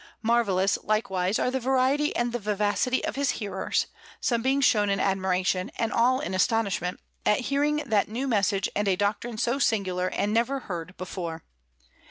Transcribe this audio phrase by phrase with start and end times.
[0.23, 3.85] Marvellous, likewise, are the variety and the vivacity of his hearers,
[4.19, 8.87] some being shown in admiration, and all in astonishment, at hearing that new message and
[8.87, 11.43] a doctrine so singular and never heard before.